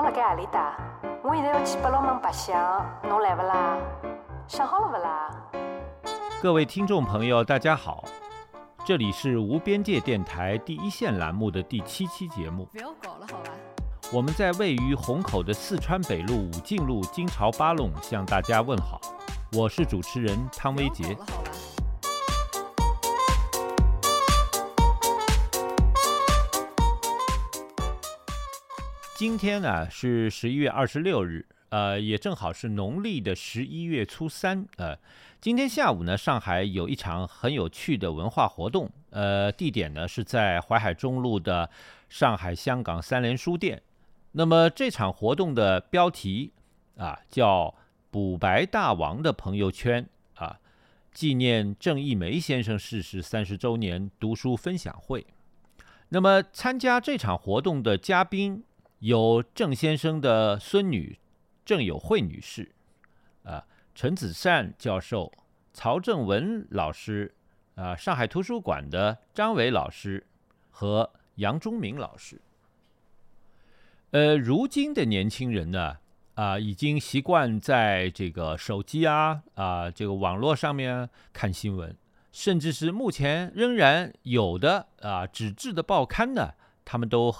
[0.00, 0.74] 侬辣盖何里搭？
[1.22, 2.58] 我现在要去八龙门白相，
[3.06, 3.76] 侬来勿啦？
[4.48, 5.30] 想好了勿啦？
[6.40, 8.02] 各位听众朋友，大家好，
[8.82, 12.64] 这里是无边界电台第一线栏目的第七期节目。
[12.72, 13.52] 不要搞了，好吧？
[14.10, 18.98] 我们在位于虹口的四川北路武进路金朝八弄向大家问好，
[19.52, 21.16] 我是主持人汤威杰不要。
[21.18, 21.49] 搞了，好吧？
[29.20, 34.66] 今天呢是十一月二十六日，呃，也正好是农历的十一月初三。
[34.78, 34.98] 呃，
[35.42, 41.68] 今天下午呢，上海有一场很有趣的文化活动，呃，地点呢是在淮海中路的
[42.08, 43.82] 上海香港三联书店。
[44.32, 46.54] 那么这场活动的标题
[46.96, 47.74] 啊叫
[48.10, 50.58] “补白大王的朋友圈”啊，
[51.12, 55.26] 纪念郑义梅先生逝世三十周年读书分享会。
[56.08, 58.64] 那么参加这场活动的嘉宾
[59.00, 61.18] 有郑先生的孙女
[61.64, 62.70] 郑友惠女士，
[63.44, 65.32] 啊，陈子善教授、
[65.72, 67.34] 曹正文老师，
[67.76, 70.26] 啊，上海图书馆的张伟老师
[70.70, 72.42] 和杨忠明老师。
[74.10, 75.96] 呃，如今的年轻人呢，
[76.34, 81.96] 啊，已经习惯在这个手机啊啊这个网络上面看新闻，
[82.32, 86.52] 甚至是目前仍然有的啊纸质的报刊呢，
[86.84, 87.34] 他们都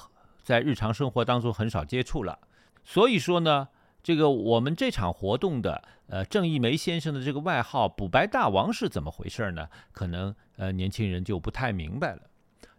[0.50, 2.40] 在日常生活当中很少接触了。
[2.82, 3.68] 所以说呢，
[4.02, 9.68] 这个我们这场活动的呃郑义梅先生的这个外号“补白大王”是怎么回事呢？
[9.92, 12.22] 可能呃年轻人就不太明白了。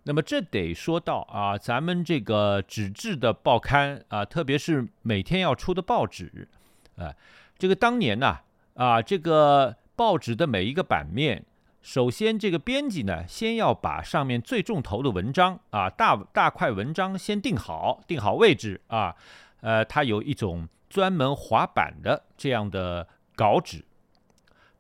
[0.04, 6.50] 那么这得说到啊，咱们这个纸质的报刊啊，特别是每天要出的报纸，
[6.98, 7.16] 啊，
[7.58, 8.40] 这个当年呢
[8.74, 11.46] 啊，这个报纸的每一个版面，
[11.82, 19.16] 首先这个编辑呢，先要把上面最重头的文章啊，大大块文章先定好，定好位置啊，
[19.62, 23.86] 呃，它有一种专门滑板的这样的稿纸，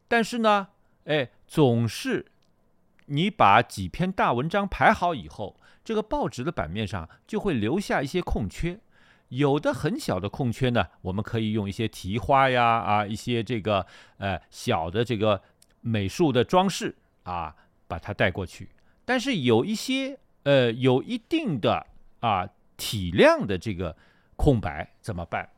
[0.07, 0.67] 但是呢，
[1.05, 2.27] 哎，总是。
[3.07, 8.79] 你把几篇大文章排好以后，这个报纸的版面上就会留下一些空缺，
[9.27, 13.85] 有的很小的空缺呢，我们可以用一些题花呀啊，一些这个
[14.17, 15.41] 呃小的这个
[15.81, 17.55] 美术的装饰啊，
[17.87, 18.69] 把它带过去。
[19.03, 21.85] 但是有一些呃有一定的
[22.21, 22.47] 啊
[22.77, 23.95] 体量的这个
[24.35, 25.49] 空白怎么办？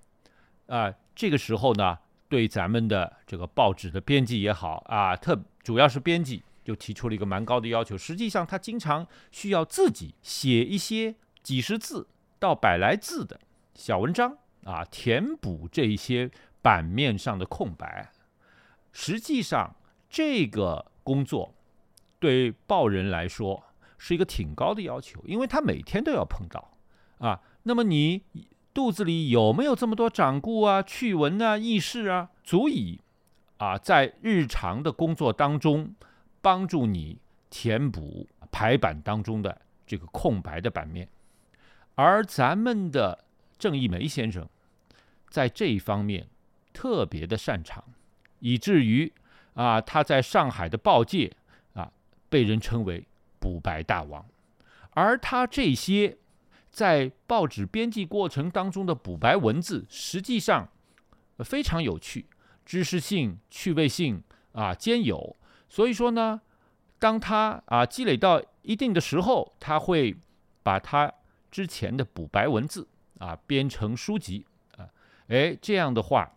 [0.68, 6.44] 啊，这个时候呢，对咱们的这个报纸的编辑也好啊，特主要是编辑。
[6.64, 7.98] 就提出了一个蛮高的要求。
[7.98, 12.08] 实际上，他经常需要自己写一些几十字
[12.40, 13.38] 到百来字的
[13.76, 16.32] 小文章啊，填补这一些
[16.62, 18.10] 版面上的空白。
[18.94, 19.76] 实际上，
[20.14, 21.56] 这个工作
[22.20, 23.64] 对报人来说
[23.98, 26.78] 是一个挺高的要求，因为他每天都要碰到
[27.18, 27.42] 啊。
[27.64, 28.22] 那么你
[28.72, 33.02] 肚子里有没有这么多掌故啊、趣闻啊、轶事啊，足以
[33.58, 35.96] 啊在日常的工作当中。
[36.44, 41.08] 帮助你填补排版当中的这个空白的版面，
[41.96, 43.24] 而咱们的
[43.58, 44.46] 郑义梅先生
[45.30, 46.28] 在这一方面
[46.74, 47.82] 特别的擅长，
[48.40, 49.14] 以至于
[49.54, 51.32] 啊他在上海的报界
[51.74, 51.92] 啊
[52.30, 53.08] 被人称为
[53.40, 54.26] “补白大王”，
[54.92, 56.18] 而他这些
[56.70, 60.70] 在报纸编辑过程当中的补白文字，实际上
[61.40, 62.26] 非常有趣，
[62.66, 65.36] 知识性、趣味性啊兼有。
[65.70, 66.42] 所以说呢，
[67.00, 70.16] 当他啊积累到一定的时候，他会
[70.64, 71.12] 把他
[71.52, 72.88] 之前的补白文字
[73.20, 74.46] 啊编成书籍
[74.78, 74.90] 啊，
[75.28, 76.32] 哎这样的话，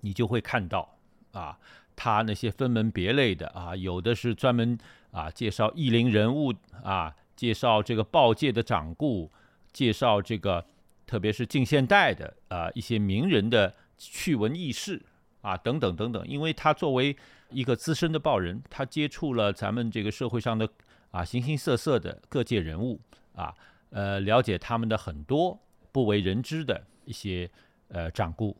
[0.00, 0.96] 你就会看到
[1.32, 1.58] 啊
[1.96, 4.78] 他那些分门别类的啊，有的是专门
[5.10, 9.30] 啊介绍异灵人物啊，介绍这个报界的掌故，
[9.72, 10.64] 介绍这个
[11.06, 15.02] 特别是近现代的啊一些名人的趣闻轶事
[15.40, 17.16] 啊等等等等，因为他作为
[17.50, 20.68] 一个资深的报人，他接触了咱们这个社会上的
[21.10, 23.00] 啊形形色色的各界人物
[23.34, 23.54] 啊，
[23.90, 25.60] 呃，了解他们的很多
[25.92, 27.48] 不为人知的一些
[27.88, 28.56] 呃掌故。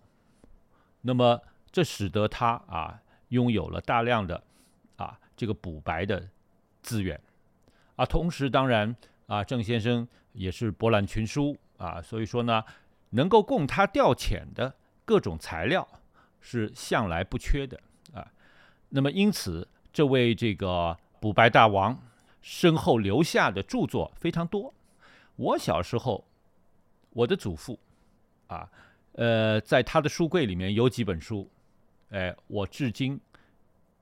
[1.00, 1.40] 那么
[1.72, 4.42] 这使得他啊拥有了大量的
[4.96, 6.28] 啊这个补白的
[6.82, 7.20] 资源
[7.96, 8.94] 啊，同时当然
[9.26, 12.62] 啊郑先生也是博览群书啊，所以说呢，
[13.10, 14.74] 能够供他调遣的
[15.04, 15.86] 各种材料
[16.40, 17.80] 是向来不缺的
[18.12, 18.26] 啊。
[18.88, 21.98] 那么，因此，这位这个补白大王
[22.42, 24.72] 身后留下的著作非常多。
[25.36, 26.24] 我小时候，
[27.10, 27.78] 我的祖父
[28.46, 28.70] 啊，
[29.12, 31.50] 呃，在他的书柜里面有几本书，
[32.14, 33.20] 哎，我至今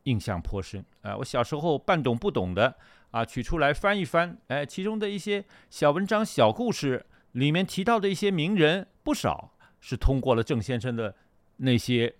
[0.02, 0.84] 印象颇深。
[1.00, 2.76] 啊，我小时候半懂不懂的
[3.10, 11.14] 啊，取出来翻一翻，哎，其中的一些小文章、小故事里面提到的一些名人不少是通过了郑先生的
[11.56, 12.14] 那些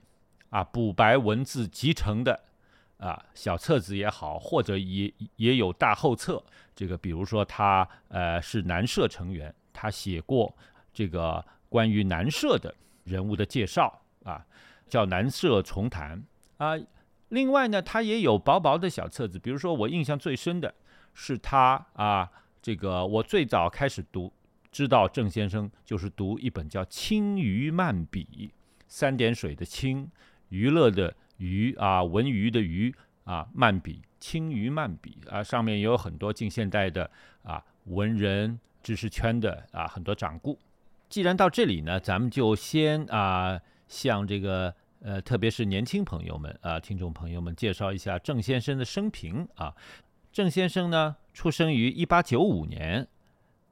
[0.48, 2.40] 啊补白文字集成的
[2.96, 6.42] 啊小册子也好，或者也也有大后册。
[6.74, 10.56] 这个比如说他呃是南社成员，他写过
[10.94, 12.74] 这个关于南社的
[13.04, 14.44] 人物的介绍啊，
[14.92, 16.22] 叫《南社重谈》
[16.62, 16.78] 啊。
[17.30, 20.74] 另外呢，他也有薄薄的小册子，比如说我印象最深的
[21.14, 22.30] 是他啊，
[22.60, 24.30] 这个我最早开始读
[24.70, 28.26] 知道郑先生就是读一本叫《青鱼漫笔》，
[28.86, 30.10] 三点水的青，
[30.50, 32.94] 娱乐的娱啊，文娱的娱
[33.24, 37.10] 啊，漫笔，青鱼漫笔啊，上面也有很多近现代的
[37.44, 40.58] 啊文人知识圈的啊很多掌故。
[41.08, 43.58] 既然到这里呢，咱们就先啊
[43.88, 44.74] 向这个。
[45.04, 49.74] 呃，特别是年轻朋友们啊，听众朋友们，介绍一下郑先生的生平啊。
[50.32, 53.06] 郑先生呢，出生于一八九五年，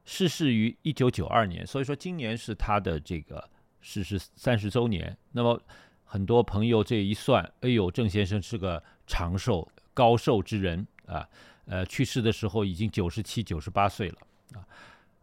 [0.04, 3.48] 逝世于一九九二年，所以说今年是他的这个
[3.80, 5.16] 逝世三十周年。
[5.30, 5.62] 那么
[6.04, 11.26] 很多朋友这一算，哎呦，郑先生是个长寿高寿之人啊。
[11.66, 14.16] 呃，去世的时候已经九十七、九十八岁了
[14.54, 14.66] 啊。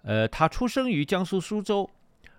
[0.03, 1.89] 呃，他出生于江苏苏州，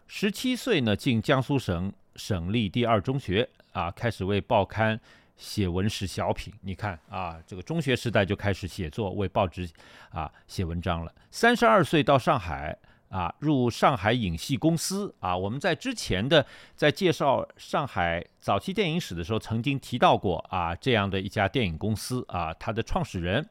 [0.07, 3.47] 十七岁呢进江苏省省立第二中学。
[3.79, 4.99] 啊，开始为报刊
[5.37, 6.53] 写文史小品。
[6.63, 9.71] 你看啊，这个中学时代就开始写作，为报纸
[10.11, 11.15] 啊写文章了。
[11.31, 12.77] 三十二岁到上海
[13.09, 15.37] 啊，入上海影戏公司啊。
[15.37, 16.45] 我们在之前的
[16.75, 23.49] 在介绍上海早期电影史的时候，曾经提到过啊，这样的一家电影公司啊，它的创始人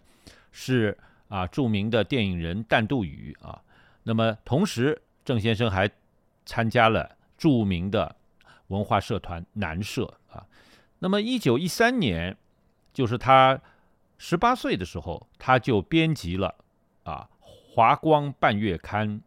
[0.51, 0.97] 是
[1.29, 3.61] 啊著名的电影人旦杜宇啊。
[4.03, 5.89] 那么同时，郑先生还
[6.45, 8.13] 参加了著名的。
[8.67, 10.45] 文化社团南社啊，
[10.99, 12.35] 那么一九一三年，
[12.93, 13.59] 就是他
[14.17, 16.55] 十八岁的时候，他就编辑了
[17.03, 17.29] 啊
[17.73, 19.09] 《华光半月刊》《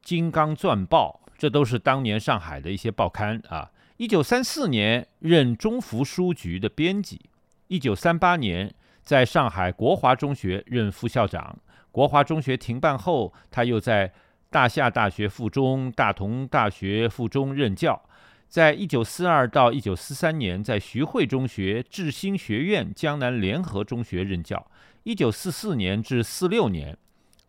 [0.00, 3.70] 金刚钻报》，这都是当年上海的一些报刊啊。
[3.96, 7.20] 一九三四年任中福书局的编辑，
[7.66, 11.58] 一九三八年在上海国华中学任副校长。
[11.90, 14.12] 国华中学停办后，他又在
[14.50, 18.00] 大夏大学附中、大同大学附中任教。
[18.48, 24.56] 在一九四二到一九四三年，在徐汇中学、智兴学院、江南联合中学任教；
[25.02, 26.96] 一九四四年至四六年，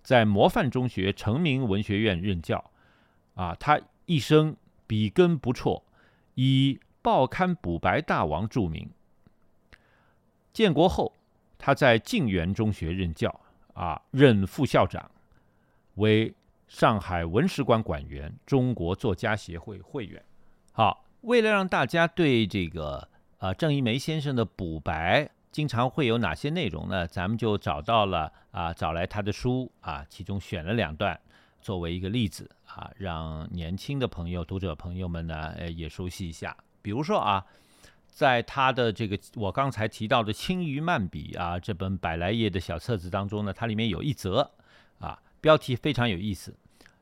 [0.03, 2.71] 在模范中学、成名文学院任教。
[3.35, 5.83] 啊，他一生笔耕不辍，
[6.35, 8.89] 以报刊补白大王著名。
[10.51, 11.13] 建国后，
[11.57, 13.39] 他在静园中学任教，
[13.73, 15.09] 啊，任副校长，
[15.95, 16.33] 为
[16.67, 20.21] 上海文史馆馆员，中国作家协会会员。
[20.79, 23.09] 好，为了让大家对这个
[23.39, 27.05] 呃郑一梅先生的补白经常会有哪些内容呢？
[27.05, 31.19] 咱们就找到了啊，找来他的书啊，其中选了两段
[31.61, 36.55] 作为一个例子啊，让年轻的朋友、读者朋友们呢，呃，也熟悉一下。
[36.81, 37.45] 比如说啊，
[38.07, 44.49] 在他的这个我刚才提到的《青鱼漫笔》啊这本百来页的小册子当中呢，它里面有一则
[44.99, 46.55] 啊，标题非常有意思，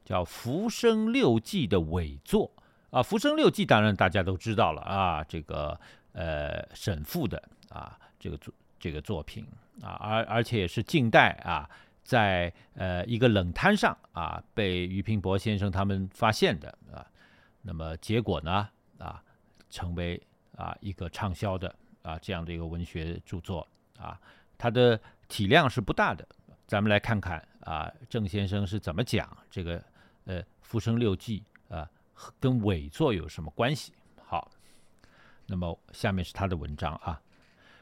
[0.04, 2.52] 叫《浮生六记》的伪作。
[2.89, 5.78] 啊，《浮生六记》当然大家都知道了啊，这个
[6.13, 9.45] 呃沈复的啊这个作这个作品
[9.81, 11.69] 啊，而而且也是近代啊，
[12.04, 17.06] 在呃一个冷滩上啊被俞平伯先生他们发现的啊，
[17.62, 19.21] 那么结果呢啊
[19.69, 20.21] 成为
[20.56, 23.68] 啊一个畅销的啊这样的一个文学著作
[24.00, 24.18] 啊，
[24.57, 24.97] 它的
[25.28, 26.26] 体量是不大的，
[26.66, 29.83] 咱们来看看啊郑先生是怎么讲这个
[30.23, 31.44] 呃《浮生六记》
[31.76, 31.90] 啊。
[32.40, 33.94] 跟伪作有什么关系？
[34.26, 34.52] 好，
[35.45, 37.21] 那么下面是他的文章啊。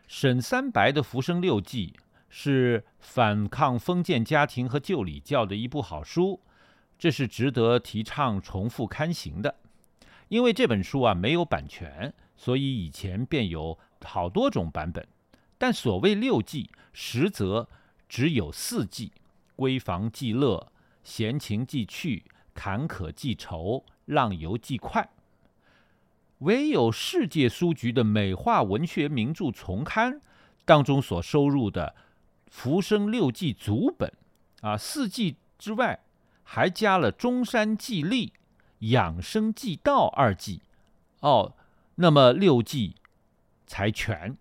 [0.08, 1.94] 沈三白的《浮生六记》
[2.30, 6.40] 是反抗封建家庭和旧礼教的一部好书，
[7.00, 9.56] 这是值得提倡重复刊行的。
[10.28, 15.08] 因为这本书啊没有版权，所以以前便有好多种版本。
[15.58, 17.68] 但所谓六记，实则
[18.10, 19.12] 只有四记：
[19.56, 20.72] 闺房记乐、
[21.04, 22.24] 闲情记趣、
[22.54, 23.84] 坎坷记愁。
[24.06, 25.10] 浪游记快，
[26.40, 30.22] 唯有世界书局的美化文学名著丛刊
[30.64, 31.96] 当中所收入的
[32.52, 34.14] 《浮生六记》足本，
[34.62, 36.00] 啊，四记之外
[36.44, 38.34] 还加了中山记历、
[38.80, 40.62] 养生记道二记，
[41.22, 41.54] 哦，
[41.96, 42.96] 那么六记
[43.66, 44.38] 才全。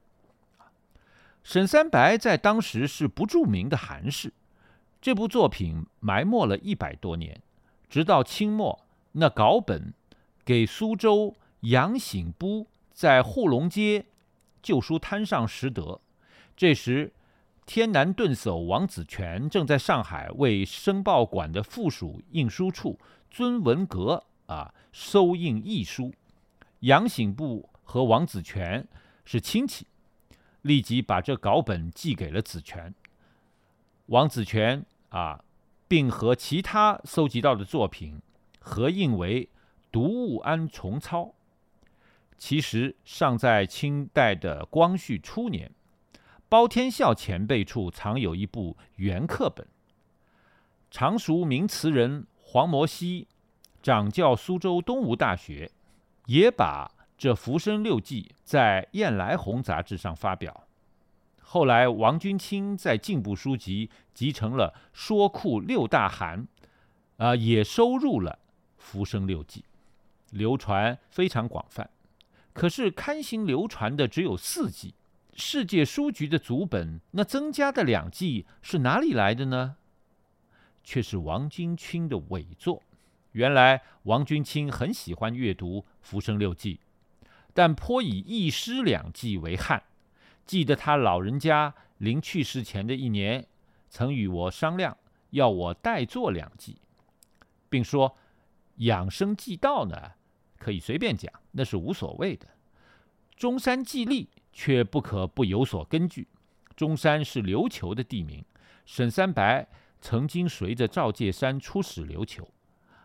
[1.42, 4.33] 沈三白在当时是不著名的韩士，
[5.00, 7.40] 这部作品埋没了一百多年，
[7.88, 8.83] 直到清末。
[9.16, 9.94] 那稿本
[10.44, 14.06] 给苏州杨醒波在护龙街
[14.62, 16.00] 旧书摊上拾得，
[16.56, 17.12] 这时
[17.64, 22.99] 天南顿首王子权正在上海为申报馆的附属印书处
[23.30, 26.12] 尊文阁啊收印译书，
[26.80, 28.87] 杨醒部和王子权
[29.25, 29.87] 是亲戚，
[30.62, 32.92] 立即把这稿本寄给了子权。
[34.06, 35.42] 王子权啊，
[35.88, 38.21] 并和其他搜集到的作品
[38.66, 39.44] 合印为
[39.92, 41.23] 《读物安重操》。
[42.38, 45.71] 其实尚在清代的光绪初年，
[46.49, 49.66] 包天笑前辈处藏有一部原刻本。
[50.90, 53.28] 常熟名词人黄摩西，
[53.83, 55.71] 掌教苏州东吴大学，
[56.26, 60.66] 也把这《浮生六记》在《燕来红》杂志上发表。
[61.42, 66.49] 后来王君清在进步书籍集成了《说库六大函》，
[67.25, 68.38] 啊，也收入了
[68.84, 69.60] 《浮生六记》，
[70.30, 71.88] 流传非常广泛。
[72.52, 74.94] 可是刊行流传的只有四记，
[75.34, 79.76] 世界书局的祖本那增加的两记是哪里来的呢？
[80.84, 82.82] 却是王君清的伪作。
[83.32, 86.78] 原来王君清很喜欢阅读《浮生六记》，
[87.52, 89.82] 但颇以一诗两记为憾。
[90.46, 93.46] 记得他老人家临去世前的一年，
[93.88, 94.96] 曾与我商量，
[95.30, 96.76] 要我代作两记，
[97.68, 98.14] 并说
[98.76, 100.12] 养生记道呢。
[100.56, 102.48] 可以随便讲，那是无所谓的。
[103.36, 106.26] 中山纪历却不可不有所根据。
[106.74, 108.42] 中山是琉球的地名，
[108.86, 109.68] 沈三白
[110.00, 112.48] 曾经随着赵介山出使琉球，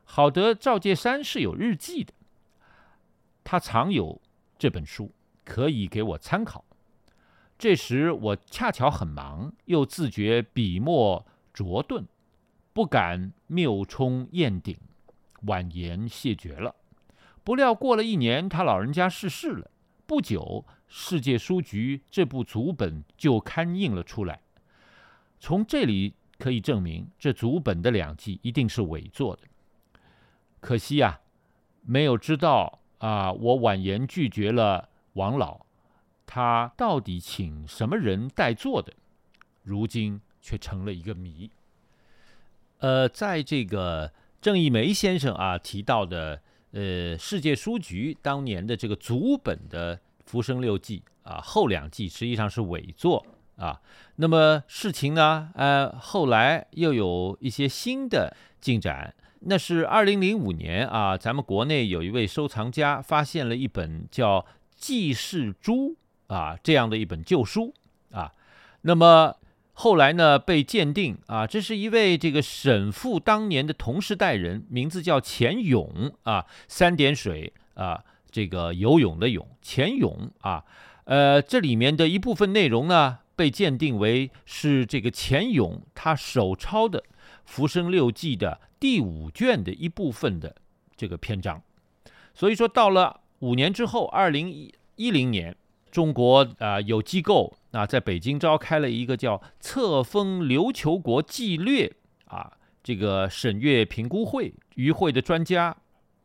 [0.05, 2.13] 好得赵介山是有日记的，
[3.43, 4.21] 他藏有
[4.57, 5.11] 这本书，
[5.43, 6.63] 可以给我参考。
[7.57, 12.05] 这时我恰巧很忙，又自觉笔墨拙钝，
[12.71, 14.77] 不敢谬充验顶，
[15.43, 16.75] 婉言谢绝了。
[17.43, 19.71] 不料过了一年，他老人家逝世了。
[20.05, 24.41] 不久，世界书局这部组本就刊印了出来。
[25.39, 29.43] 从这里可以证明，这组本的两记一定是伪作的。
[30.59, 31.21] 可惜呀，
[31.81, 35.65] 没有知道啊，我婉言拒绝了王老，
[36.25, 38.93] 他到底请什么人代做的？
[39.63, 41.49] 如今却成了一个谜。
[42.79, 46.41] 呃，在这个郑义梅先生啊提到的。
[46.71, 53.81] 呃，世界书局当年的这个祖本的《浮生六记》啊，后两季实际上是伪作啊。
[54.17, 59.15] 那么事情呢，呃，后来又有一些新的进展。
[59.39, 64.41] 那是二零零五年啊，咱们国内有一位收藏家发现了一本叫
[64.75, 65.95] 《记事珠》
[66.35, 67.73] 啊这样的一本旧书
[68.11, 68.31] 啊。
[68.81, 69.35] 那么
[69.81, 80.65] 后来呢，被鉴定啊，这是一位这个沈复当年的同时代人，名字叫钱勇啊，三点水啊，这个游泳的泳，钱勇啊，
[81.05, 86.99] 呃，这里面的一部分内容呢，被鉴定为是这个钱勇他手抄的
[87.45, 90.57] 《浮生六记》的第五卷的一部分的
[90.97, 91.63] 这个篇章，
[92.33, 95.55] 所以说到了五年之后，二零一一零年。
[95.91, 101.87] 中国啊，有机构那，在北京召开了一个叫《册封琉球国纪略》
[102.35, 104.53] 啊，这个审阅评估会。
[104.73, 105.75] 与会的专家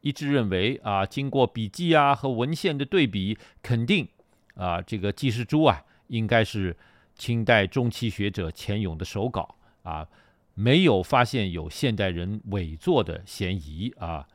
[0.00, 4.08] 一致认为啊，经过笔记啊和文献的对比，肯定
[4.54, 6.74] 啊，这个记事珠啊，应该是
[7.14, 10.08] 清代中期学者钱勇的手稿啊，
[10.54, 14.26] 没有发现有现代人伪作的嫌疑啊。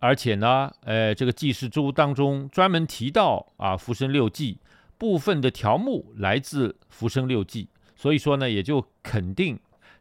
[0.00, 4.54] 而且呢，呃，这个记事珠当中专门提到啊，《浮生六记》。
[4.98, 9.58] 部分的条目来自《浮生六记》，所以说呢，也就肯定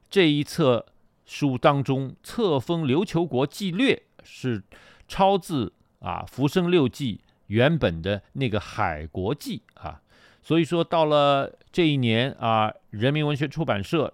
[0.10, 0.86] 这一册
[1.26, 4.64] 书当中册封琉球国纪略是
[5.08, 10.02] 抄自啊《浮生六记》原本的那个海国记啊。
[10.42, 14.14] 所以说，到了这一年啊，人民文学出版社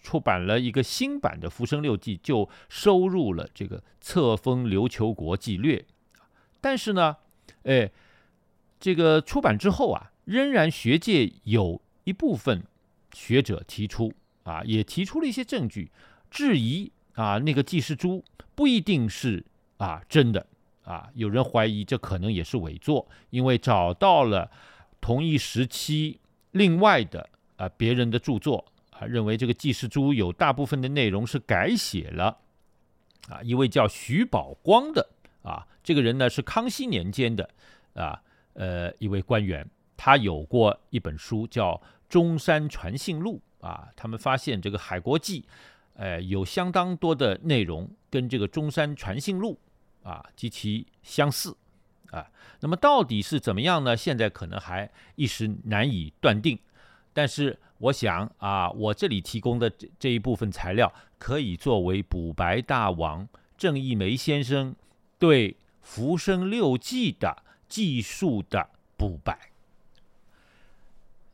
[0.00, 5.84] 出版了一个新版的《浮生六记》，就收入了这个册封琉球国纪略。
[6.60, 7.16] 但是呢，
[7.64, 7.90] 哎，
[8.80, 10.11] 这个出版之后啊。
[10.24, 12.62] 仍然，学界有一部分
[13.12, 14.12] 学者提出
[14.44, 15.90] 啊，也提出了一些证据，
[16.30, 18.24] 质疑啊，那个记事珠
[18.54, 19.44] 不一定是
[19.78, 20.46] 啊真的
[20.84, 21.10] 啊。
[21.14, 24.50] 有人怀疑这可能也是伪作，因为找到了
[25.00, 26.20] 同一时期
[26.52, 32.38] 另外的啊别人的著作啊，认为这个记事珠有大部分的内容是改写了
[33.28, 33.42] 啊。
[33.42, 35.10] 一位叫徐宝光的
[35.42, 37.50] 啊，这个人呢是康熙年间的
[37.94, 38.22] 啊
[38.54, 39.68] 呃一位官员。
[40.04, 41.74] 他有过一本书叫
[42.08, 45.42] 《中山传信录》啊，他们发现这个《海国记》，
[45.94, 49.56] 呃，有相当多的内容跟这个《中山传信录》
[50.08, 51.56] 啊极其相似
[52.10, 52.28] 啊。
[52.58, 53.96] 那么到底是怎么样呢？
[53.96, 56.58] 现在可能还一时难以断定。
[57.12, 64.74] 但是我想啊，我这里提供的这这一部分材料可以作为补白大王郑义梅先生
[65.20, 69.51] 对《浮生六记》的记述的补白。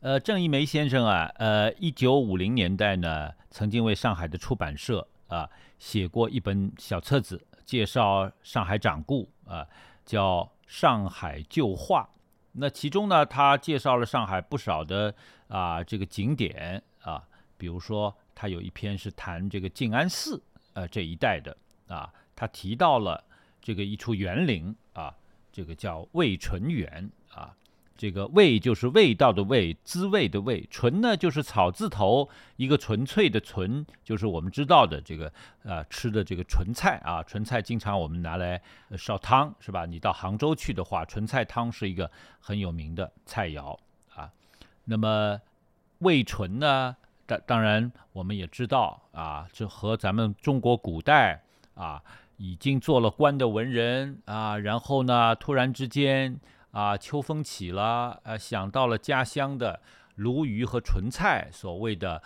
[0.01, 9.67] 呃，郑一梅先生啊，呃，一九五零年代呢，曾经为上海的出版社啊写过一本小册子，介绍上海掌故啊，
[10.05, 12.09] 叫《上海旧话》。
[12.53, 15.13] 那其中呢，他介绍了上海不少的
[15.49, 17.21] 啊这个景点啊，
[17.57, 20.41] 比如说他有一篇是谈这个静安寺
[20.75, 21.57] 呃这一带的
[21.89, 23.21] 啊，他提到了
[23.61, 25.13] 这个一处园林啊，
[25.51, 27.53] 这个叫魏纯园啊。
[27.99, 35.29] 这个味就是味道的味，滋味的味；纯呢就是草字头一个纯粹的纯，就是我们知道的这个
[35.63, 37.21] 呃吃的这个纯菜啊。
[37.23, 38.61] 纯菜经常我们拿来
[38.97, 39.85] 烧汤，是吧？
[39.85, 43.77] 你到杭州去的话，纯菜汤是一个很有名的菜肴
[44.15, 44.31] 啊。
[44.85, 45.37] 那么
[45.97, 52.01] 味纯呢，当当然我们也知道啊，这和咱们中国古代啊
[52.37, 56.39] 已经做了官的文人啊，然后呢突然之间。
[56.71, 59.81] 啊，秋风起了，呃，想到了家乡的
[60.15, 62.21] 鲈鱼和莼菜，所谓的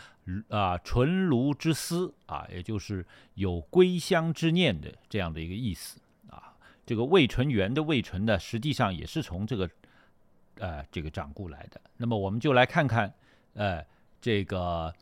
[0.49, 6.53] 啊“莼鲈之思”啊，也就是有归乡之念的这样的一个意思啊。
[6.85, 9.69] 这个魏纯元的魏纯呢，实际上也是从这个
[10.57, 11.79] 呃这个掌故来的。
[11.97, 13.13] 那么我们就来看看，
[13.53, 13.85] 呃，
[14.19, 14.93] 这个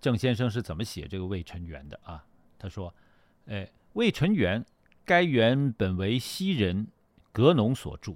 [0.00, 2.22] 郑先生是怎么写这个魏纯元的啊？
[2.58, 2.92] 他说
[3.46, 4.64] ：“哎，味纯元，
[5.04, 6.88] 该园本为西人
[7.32, 8.12] 葛农所著。”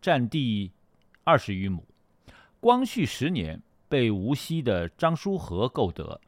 [0.00, 0.72] 占地
[1.24, 1.84] 二十余亩，
[2.60, 6.20] 光绪十年被无锡的张书和购得，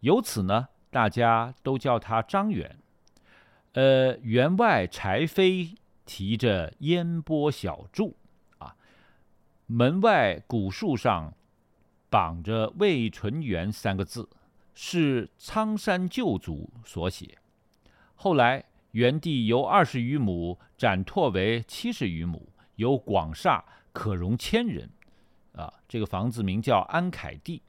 [0.00, 2.76] 由此呢，大家都叫他张园。
[3.72, 8.16] 呃，园外柴扉提着烟波小筑，
[8.58, 8.76] 啊，
[9.66, 11.34] 门外古树上
[12.08, 14.28] 绑着“魏纯园”三个字，
[14.74, 17.38] 是苍山旧祖所写。
[18.14, 22.48] 后来园地由二十余亩展拓为七十余亩。
[22.76, 24.90] 有广厦可容千人，
[25.52, 27.62] 啊，这个房子名叫安凯地，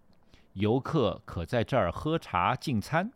[0.54, 3.12] 游客可在这儿喝茶进餐。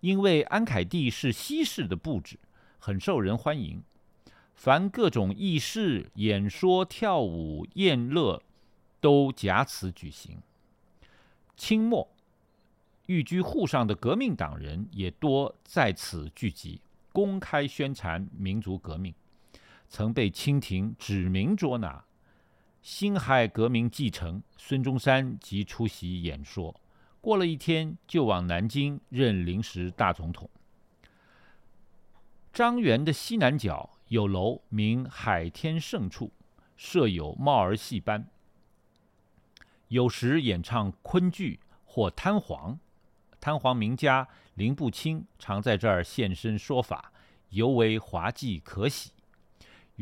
[0.00, 2.36] 因为安凯地是西式的布置，
[2.80, 3.82] 很受人欢迎。
[4.54, 8.42] 凡各种议事、演说、跳舞、宴乐，
[9.00, 10.42] 都夹此举行。
[11.56, 12.08] 清末
[13.06, 16.80] 寓居沪上的革命党人也多在此聚集，
[17.12, 19.14] 公开宣传民族革命。
[19.92, 22.02] 曾被清廷指名捉拿，
[22.80, 26.74] 辛亥革命继承，孙中山即出席演说。
[27.20, 30.48] 过了一天，就往南京任临时大总统。
[32.54, 36.32] 张园的西南角有楼名海天盛处，
[36.74, 38.26] 设有帽儿戏班，
[39.88, 42.78] 有时演唱昆剧或滩簧。
[43.38, 47.12] 滩簧名家林步清常在这儿现身说法，
[47.50, 49.10] 尤为滑稽可喜。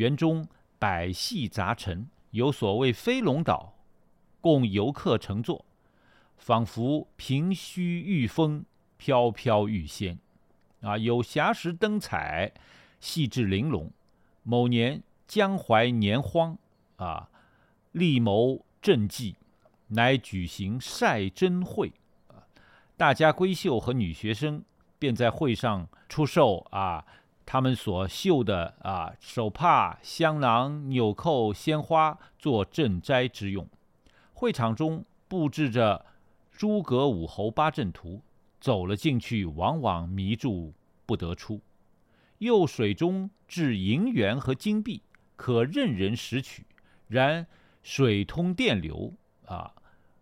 [0.00, 3.74] 园中百戏杂陈，有所谓飞龙岛，
[4.40, 5.62] 供游客乘坐，
[6.38, 8.64] 仿佛凭虚御风，
[8.96, 10.18] 飘飘欲仙。
[10.80, 12.50] 啊，有霞石灯彩，
[12.98, 13.90] 细致玲珑。
[14.42, 16.56] 某年江淮年荒，
[16.96, 17.28] 啊，
[17.92, 19.36] 立谋赈济，
[19.88, 21.92] 乃举行晒珍会。
[22.28, 22.48] 啊，
[22.96, 24.64] 大家闺秀和女学生
[24.98, 27.04] 便在会上出售啊。
[27.52, 33.68] 他们所绣的啊手帕、香囊、纽扣、鲜花，做赈灾之用。
[34.32, 36.06] 会场中布置着
[36.52, 38.22] 诸葛武侯八阵图，
[38.60, 40.72] 走了进去，往往迷住
[41.04, 41.60] 不得出。
[42.38, 45.02] 又水中置银元和金币，
[45.34, 46.64] 可任人拾取。
[47.08, 47.44] 然
[47.82, 49.12] 水通电流
[49.46, 49.74] 啊，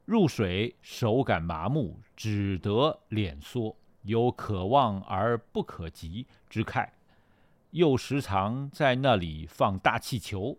[0.07, 6.89] 入水手感麻木，只得脸缩，有可望而不可及之慨。
[7.71, 10.57] 又时常在那里放大气球，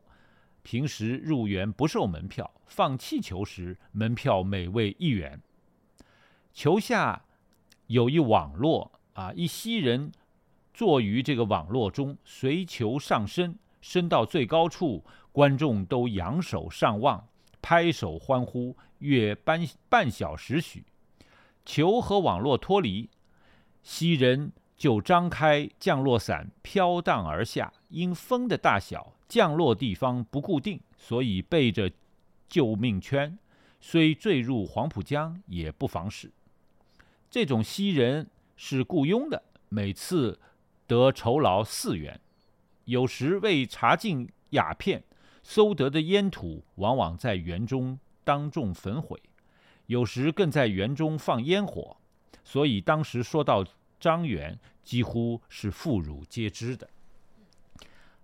[0.61, 5.41] 平时入园不售门票，放气球时门票每位一元。
[6.53, 7.23] 球下
[7.87, 10.11] 有一网络啊，一西人
[10.73, 17.27] 坐于这个网络中，随球上升，升到最高处，观众都仰首上望，
[17.61, 20.85] 拍手欢呼，约半半小时许。
[21.65, 23.09] 球和网络脱离，
[23.81, 24.51] 西人。
[24.79, 31.91] 就张开降落伞飘荡而下，因风的大小，降落地方不固定，所以背着
[32.47, 33.37] 救命圈，
[33.81, 36.31] 虽坠入黄浦江也不妨事。
[37.29, 40.39] 这种西人是雇佣的，每次
[40.87, 42.17] 得酬劳四元，
[42.85, 45.03] 有时为查禁鸦片，
[45.43, 49.21] 搜得的烟土往往在园中当众焚毁，
[49.87, 51.97] 有时更在园中放烟火，
[52.45, 53.65] 所以当时说到。
[53.99, 56.87] 张元几乎是妇孺皆知的。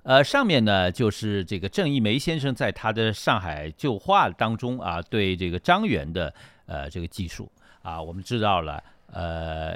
[0.04, 6.32] 呃，上面呢就是这个郑一梅先生在他的《上海旧话》当中啊，对这个张元的
[6.68, 9.76] 呃这个记述啊，我们知道了，呃，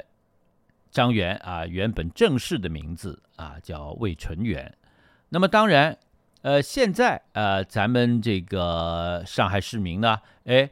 [0.92, 4.72] 张元啊原本正式的名字啊叫魏纯元。
[5.30, 5.98] 那么当然，
[6.42, 10.70] 呃，现在呃咱们这个上海市民呢，哎，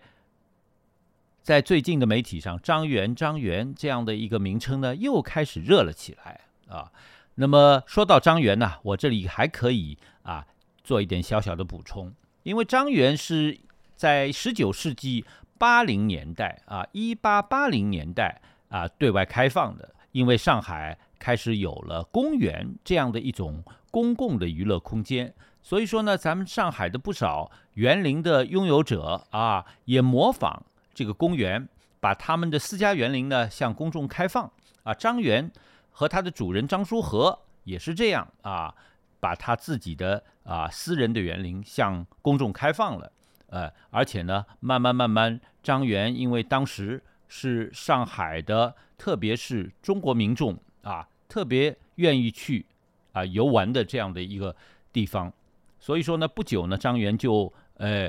[1.49, 6.93] 在最近的媒体上，张元、张元这样的一个名称呢，又开始热了起来啊。
[7.37, 10.47] 那么说到张元呢，我这里还可以啊
[10.85, 13.59] 做一点小小的补充，因为张元是
[13.97, 15.25] 在十九世纪
[15.57, 25.33] 八零年代啊，一八八零年代啊对外开放的，因为上海开始有了公园这样的一种公共的娱乐空间，
[25.63, 30.67] 所以说呢，咱们上海的不少园林的拥有者啊，也模仿
[30.99, 31.69] 这个公园，
[32.01, 34.51] 把他们的私家园林呢向公众开放
[34.83, 35.49] 啊，张园。
[35.91, 38.73] 和他的主人张书和也是这样啊，
[39.19, 43.11] 把他自己的啊私人的园林向公众开放了，
[43.49, 52.65] 呃，而且呢，慢慢慢慢，张园因为当时是上海的，特别是中国民众啊，特别愿意去
[53.11, 54.55] 啊游玩的这样的一个
[54.93, 55.33] 地方，
[55.81, 58.09] 所以说呢，不久呢，张园就呃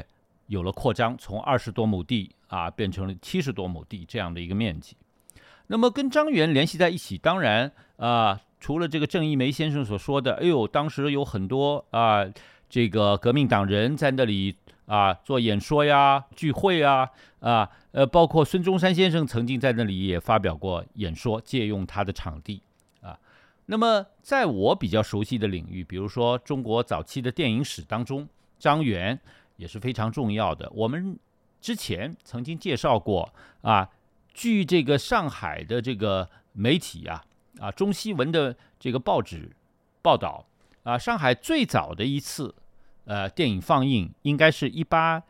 [0.50, 4.98] 有了扩张，从二十多亩地啊变成了七十多亩地这样的一个面积。
[5.68, 12.26] 那么跟张元联系在一起，当然啊，除了这个郑一梅先生所说的，哎呦，当时有很多啊，
[12.68, 14.56] 这个革命党人在那里
[14.88, 17.08] 啊做演说呀、聚会啊，
[17.40, 22.64] 啊，呃，包括孙中山先生曾经在那里也发表过演说，借用他的场地
[23.02, 23.18] 啊。
[23.68, 29.20] 那么在我比较熟悉的领域，比如说中国早期的电影史当中，张元
[29.60, 30.68] 也是非常重要的。
[30.74, 31.20] 我们
[31.62, 33.88] 之前曾经介绍过啊。
[34.32, 37.22] 据这个上海的这个媒体啊
[37.60, 39.52] 啊中西文的这个报纸
[40.02, 40.46] 报道
[40.84, 42.56] 啊，上海最早的一次
[43.04, 45.22] 呃电影放映，应该是一八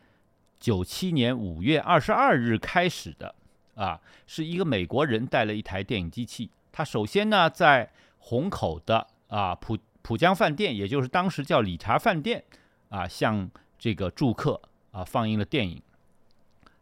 [0.60, 3.34] 九七年五月二十二日开始的
[3.74, 12.44] 啊，是一个美国人带了一台电影机器，他首先呢在虹口的啊浦浦江饭店，也就是当时叫理查饭店
[12.90, 14.60] 啊，向这个住客
[14.92, 15.82] 啊放映了电影，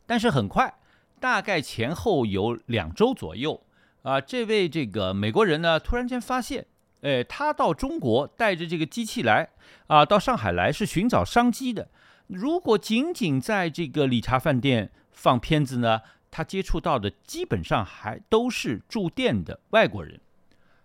[0.05, 0.75] 但是很快。
[1.21, 3.61] 大概前后有两周左右
[4.03, 6.67] 啊，这位这个美国人呢，突然间发现，
[7.01, 9.49] 哎，他到中国带着这个机器来
[9.87, 11.89] 啊，到上海来是寻找商机的。
[12.27, 20.21] 如果仅仅在这个理查饭店放片子呢，他接触到的基本上还都是住店的外国人。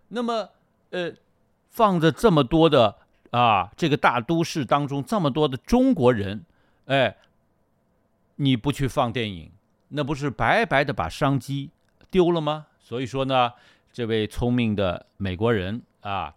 [0.07, 0.49] 那么，
[0.89, 1.13] 呃，
[1.69, 2.97] 放着这么多的
[3.33, 6.45] 啊，这个大都市当中这么多的中国人，
[6.85, 7.17] 哎，
[8.35, 9.51] 你不去放电影？
[9.89, 11.71] 那不是白白的把商机
[12.11, 12.67] 丢了吗？
[12.79, 13.51] 所以说呢，
[13.91, 16.35] 这位聪明的美国人啊，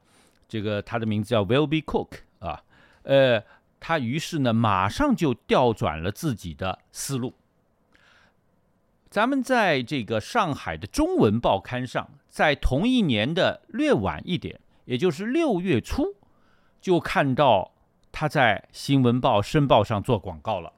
[0.49, 2.63] 这个他的名字叫 Willby Cook 啊，
[3.03, 3.43] 呃，
[3.79, 7.35] 他于是呢，马上就调转了自己的思路。
[9.11, 16.15] 咱们在这个上海的中文报刊上，在同一年的略晚一点，也就是六月初，
[16.87, 17.72] 就看到
[18.12, 20.72] 他在《新闻报》《申报》上做广告了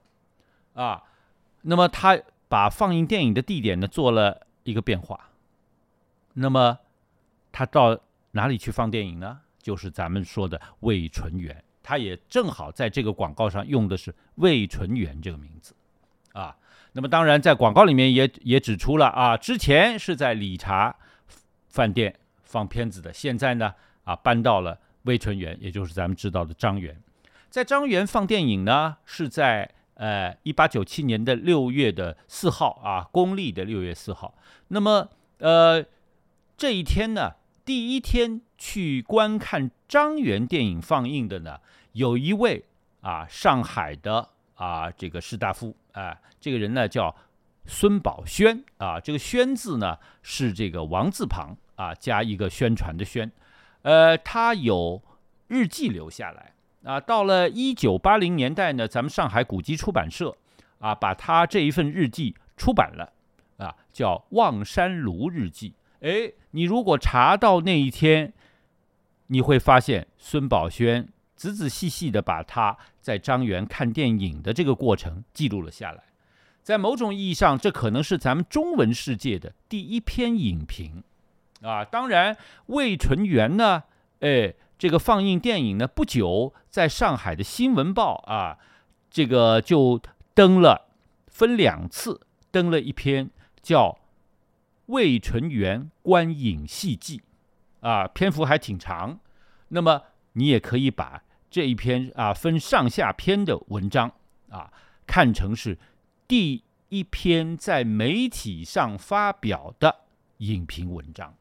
[0.72, 1.02] 啊。
[1.60, 2.18] 那么他。
[2.50, 5.28] 把放映电影的地点呢做了一个变化，
[6.32, 6.78] 那么
[7.52, 9.40] 他到哪里去放电影呢？
[9.60, 15.74] 就是咱们说的魏纯元，他也正好在这个广告上用的是魏纯元这个名字
[16.32, 16.56] 啊。
[16.92, 20.96] 那么当然在广告里面也也指出了啊，之前是在理查
[21.68, 26.96] 饭店放片子的，现在呢啊搬到了魏纯元，也就是咱们知道的张元，
[27.50, 29.70] 在张元放电影呢是在。
[30.00, 34.32] 呃，一八九七年的六月的四号啊，公历的六月四号。
[34.68, 35.08] 那么，
[35.38, 35.84] 呃，
[36.56, 37.32] 这一天呢，
[37.64, 41.58] 第一天去观看张元电影放映的呢，
[41.94, 42.64] 有一位
[43.00, 47.16] 啊，上海的啊，这个士大夫啊，这个人呢叫
[47.66, 53.28] 孙宝轩啊，这个轩字呢是这个王字旁啊，加一个宣传的宣，
[53.82, 55.02] 呃，他有
[55.46, 56.52] 日记留下来。
[56.84, 60.34] 啊，到了一九八零年代呢，咱们上海古籍出版社
[60.78, 63.12] 啊，把他这一份日记出版了，
[63.58, 65.70] 啊，叫《望山庐日记》。
[66.00, 68.32] 哎，你如果查到那一天，
[69.26, 76.04] 你会发现孙宝轩仔仔细细的把他在张园看电影的这个过程记录了下来。
[76.62, 81.02] 在某种意义上，这可能是咱们中文世界的第一篇影评
[81.62, 81.84] 啊。
[81.84, 83.84] 当然，魏纯元呢，
[84.20, 84.54] 哎。
[84.78, 88.58] 这个放映电影呢，不久在上海的新闻报啊，
[89.10, 90.00] 这个就
[90.34, 90.92] 登了，
[91.26, 92.20] 分两次
[92.52, 93.28] 登了一篇
[93.60, 93.88] 叫
[94.86, 97.18] 《魏纯元观影戏记》，
[97.80, 99.18] 啊，篇幅还挺长。
[99.70, 100.02] 那么
[100.34, 104.12] 你也可以把这一篇啊分上下篇的文章
[104.48, 104.72] 啊
[105.08, 105.76] 看成是
[106.28, 110.02] 第一篇在媒体上发表的
[110.36, 111.34] 影评文章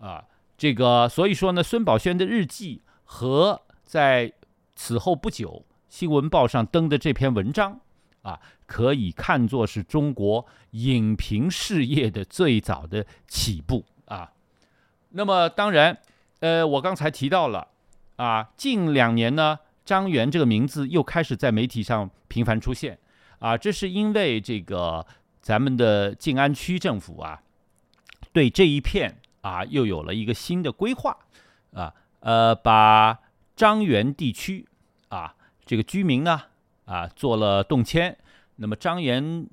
[0.00, 0.24] 啊。
[0.56, 4.32] 这个所以说呢，孙宝轩的日记和在
[4.74, 7.80] 此后不久新闻报上登的这篇文章
[8.22, 14.32] 啊，可以看作是中国影评事业的最早的起步啊。
[15.10, 15.98] 那么当然，
[16.40, 17.68] 呃，我刚才提到了。
[18.16, 22.98] 啊，近两年呢，张元这个名字又开始在媒体上频繁出现。
[23.38, 25.06] 啊，这是因为这个
[25.40, 27.40] 咱们的静安区政府啊，
[28.32, 31.16] 对这一片啊又有了一个新的规划。
[31.72, 33.18] 啊，呃，把
[33.56, 34.66] 张园地区
[35.08, 35.34] 啊
[35.64, 36.42] 这个居民呢
[36.84, 38.16] 啊做了动迁，
[38.56, 39.48] 那么张园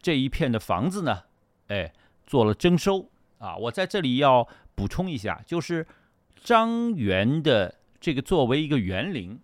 [0.00, 1.22] 这一片的房子呢，
[1.68, 1.92] 哎，
[2.26, 3.08] 做了征收。
[3.38, 5.86] 啊，我在这里要补充一下，就是
[6.34, 7.76] 张园的。
[8.00, 9.40] 这个作为一个园林，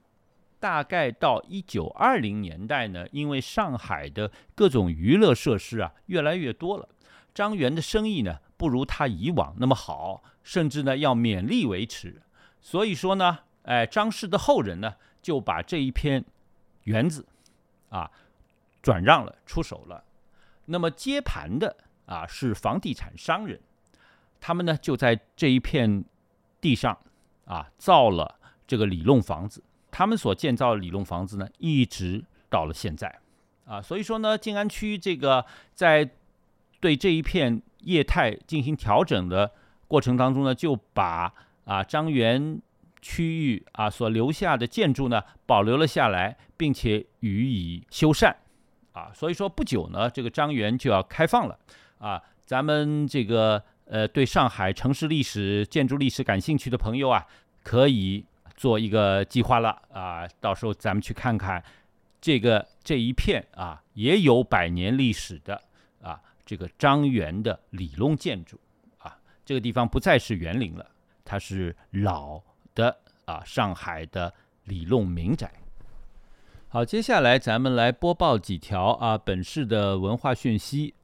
[0.60, 6.88] 大概到一九二零年代呢，因为上海的各种娱乐设施啊越来越多了，
[7.34, 12.22] 张园的生意呢不如他以往那么好，甚至呢要勉力维持。
[12.60, 16.24] 所以说呢，哎，张氏的后人呢就把这一片
[16.84, 17.26] 园子
[17.90, 18.10] 啊
[18.82, 20.04] 转让了，出手了。
[20.66, 23.60] 那么接盘的啊是房地产商人，
[24.40, 26.04] 他们呢就在这一片
[26.60, 26.98] 地上
[27.44, 28.40] 啊造了。
[28.66, 33.20] 这个里弄房子，他们所建造的里弄房子呢，一直到了现在，
[33.66, 36.10] 啊，所以说呢，静安区这个在
[36.80, 39.50] 对这一片业态进行调整的
[39.86, 41.32] 过程当中呢，就把
[41.64, 42.60] 啊张园
[43.00, 48.34] 区域啊所留下的建筑呢保留了下来，并且予以修缮，
[48.92, 51.58] 啊，所以说不久呢，这个张园就要开放了，
[51.98, 57.26] 啊，咱们这个呃对上海城市历史、建筑历史感兴趣的朋友啊，
[57.62, 58.24] 可以。
[58.56, 61.60] 做一个计划了啊，到时候咱们去看看
[62.20, 65.60] 这个这一片啊，也有百年历史的，
[66.44, 68.58] 这个张园的里弄建筑
[68.98, 70.86] 啊，这个地方不再是园林了，
[71.24, 72.40] 它是老
[72.74, 74.32] 的啊上海的
[74.64, 75.50] 里弄民宅。
[76.68, 80.94] 好，接下来咱们来播报几条啊本市的文化讯息。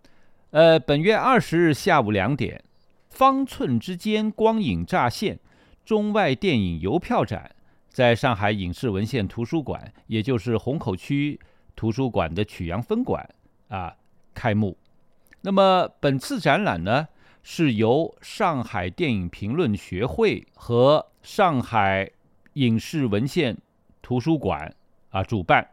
[0.50, 2.62] 呃，本月二十日下午两点，
[3.08, 5.38] 方寸之间光影乍现。
[5.84, 7.54] 中外电影邮票展
[7.88, 11.40] 在上海影视文献图书馆，也就是虹口区
[11.74, 13.28] 图书馆的曲阳分馆
[13.68, 13.96] 啊
[14.34, 14.76] 开幕。
[15.42, 17.08] 那么本次展览呢，
[17.42, 22.10] 是由上海电影评论学会和上海
[22.54, 23.56] 影视文献
[24.02, 24.74] 图书馆
[25.10, 25.66] 啊主办，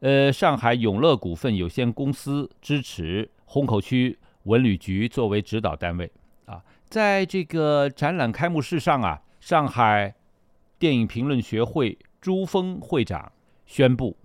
[0.00, 6.10] 呃，上海永乐股份有限公司支持，虹口区文旅局作为指导单位
[6.46, 9.20] 啊，在这个展览开幕式上啊。
[9.40, 10.14] 上海
[10.78, 13.30] 电影评论学会朱峰会长
[13.66, 14.16] 宣布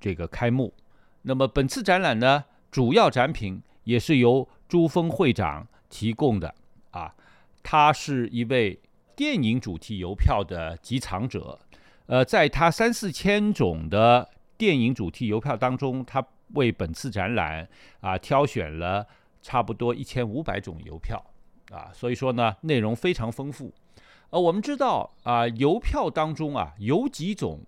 [0.00, 0.74] 这个开幕。
[1.22, 6.54] 那么本次展览呢，主要展品也是由朱峰会长提供的
[6.92, 7.12] 啊。
[7.62, 8.80] 他是一位
[9.16, 11.58] 电影主题邮票的集藏者，
[12.06, 16.24] 呃，在他三四千种的电影主题邮票当中，他
[16.54, 17.68] 为本次展览
[18.00, 19.06] 啊挑选了
[19.42, 21.22] 差不多一千五百种邮票
[21.70, 23.72] 啊，所以说呢，内容非常丰富。
[24.30, 27.60] 呃，我们知道啊，邮票当中啊有几种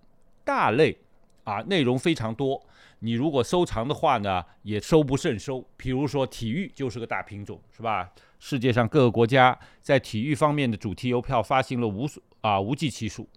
[0.43, 0.97] 大类
[1.43, 2.61] 啊，内容非常多。
[2.99, 5.65] 你如果收藏的话呢，也收不胜收。
[5.75, 8.09] 比如说体育就是个大品种，是吧？
[8.39, 13.27] 世界上各个国家在体育方面的主题邮票发行了无数啊无计其数。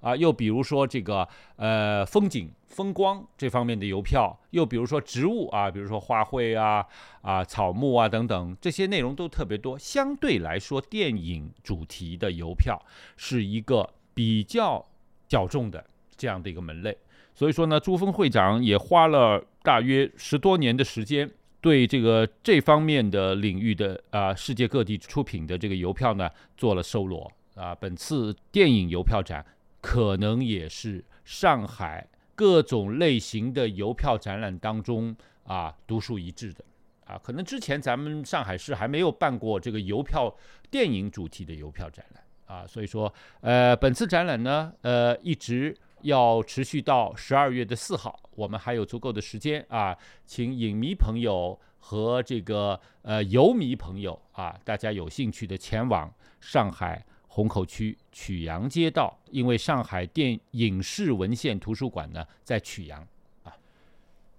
[0.00, 1.26] 啊，又比如说这个
[1.56, 6.86] 呃风景风光这方面的邮票，又比如说植物啊，比如说花卉啊
[7.22, 9.76] 啊草木啊等等，这些内容都特别多。
[9.76, 12.80] 相对来说，电影主题的邮票
[13.16, 14.86] 是一个比较
[15.28, 15.84] 小众的
[16.16, 16.96] 这样的一个门类。
[17.36, 27.72] 所以说呢，朱峰会长也花了大约十多年的时间，对这个这方面的领域的啊世界各地出品的这个邮票呢做了收罗啊。
[27.74, 29.46] 本次电影邮票展。
[29.82, 36.64] 可能也是上海各种类型的邮票展览当中啊独树一帜的
[37.04, 40.34] 啊，可能之前咱们上海市还没有办过这个邮票
[40.72, 42.24] 电影主题的邮票展览
[42.58, 57.04] 啊，所以说呃本次展览呢呃一直要持续到十二月的四号，我们还有足够的时间啊，请影迷朋友和这个呃游迷朋友啊，大家有兴趣的前往上海。
[57.28, 63.06] 虹口区曲阳街道，因为上海电影视文献图书馆呢在曲阳
[63.42, 63.52] 啊，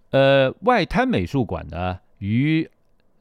[0.09, 2.67] 呃，外滩美术馆呢于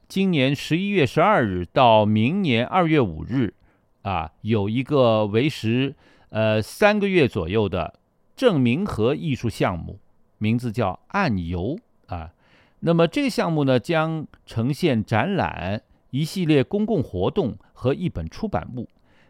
[0.09, 3.53] 今年十一月十二日到明年二月五日，
[4.01, 5.95] 啊，有一个为时
[6.31, 8.01] 呃三个月左右的
[8.37, 9.99] 郑明和艺术项目，
[10.39, 12.33] 名字叫“暗游”啊。
[12.81, 18.89] 那么这个项目呢，将呈现展览、一系列公共活动和一本出版物。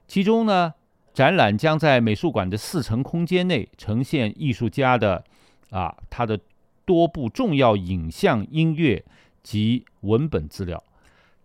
[0.08, 0.74] 其中呢，
[1.14, 5.24] 展览将在美术馆的四层空间内呈现艺术家的
[5.70, 6.40] 啊他的
[6.84, 9.04] 多部重要影像、音乐。
[9.46, 10.82] 及文本资料。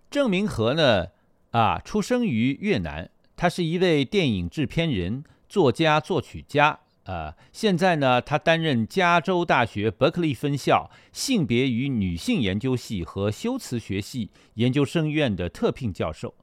[0.10, 1.10] 郑明和呢，
[1.52, 6.80] 啊，出生于越南，他是一位电影制片人、作家、作曲家。
[7.04, 16.34] 呃，现在呢，他担任加州大学伯克利分校性别与女性研究系和修辞学系研究生院的特聘教授。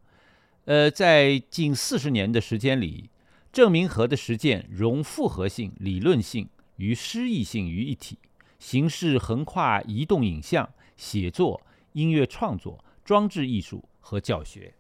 [0.65, 3.11] 呃，在近四十年的时间里，
[3.53, 8.19] 郑明和的实践融复合性、理论性与诗意性于一体，
[8.59, 10.69] 形式横跨移动影像。
[10.99, 14.75] 写作、音乐创作、装置艺术和教学。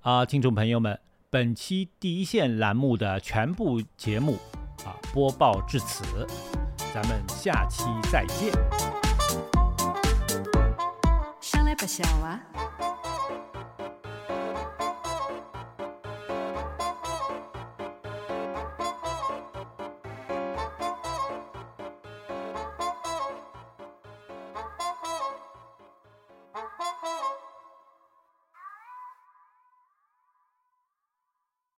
[0.00, 1.00] 啊，听众朋友们，
[1.34, 4.38] 本期第一线栏目的全部节目
[4.84, 6.04] 啊播报至此，
[6.94, 8.52] 咱们下期再见。
[11.40, 12.40] 上来不笑啊！